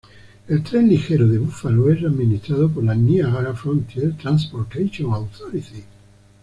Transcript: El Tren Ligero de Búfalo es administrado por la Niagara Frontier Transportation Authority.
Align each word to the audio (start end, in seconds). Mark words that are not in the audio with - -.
El 0.47 0.63
Tren 0.63 0.89
Ligero 0.89 1.27
de 1.27 1.37
Búfalo 1.37 1.91
es 1.91 2.03
administrado 2.03 2.67
por 2.71 2.83
la 2.83 2.95
Niagara 2.95 3.53
Frontier 3.53 4.17
Transportation 4.17 5.13
Authority. 5.13 5.83